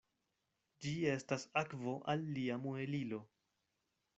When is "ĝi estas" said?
0.85-1.45